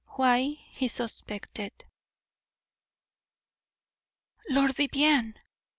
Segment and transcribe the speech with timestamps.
[0.15, 1.85] WHY HE SUSPECTED.
[4.49, 5.35] Lord Vivianne!